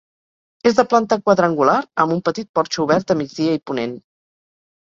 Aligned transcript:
És 0.69 0.77
de 0.79 0.85
planta 0.93 1.17
quadrangular 1.27 1.75
amb 2.05 2.15
un 2.17 2.23
petit 2.31 2.49
porxo 2.59 2.87
obert 2.89 3.15
a 3.17 3.21
migdia 3.23 3.55
i 3.59 3.63
ponent. 3.73 3.97